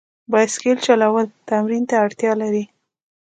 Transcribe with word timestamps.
بایسکل 0.31 0.77
چلول 0.85 1.25
تمرین 1.49 1.83
ته 1.89 1.95
اړتیا 2.05 2.31
لري. 2.41 2.63